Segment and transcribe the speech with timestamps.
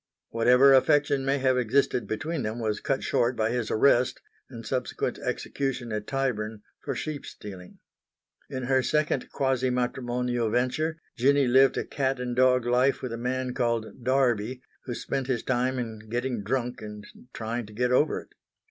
[0.29, 5.19] Whatever affection may have existed between them was cut short by his arrest and subsequent
[5.19, 7.77] execution at Tyburn for sheepstealing.
[8.49, 13.15] In her second quasi matrimonial venture Jinny lived a cat and dog life with a
[13.15, 18.21] man called Darby who spent his time in getting drunk and trying to get over
[18.21, 18.29] it.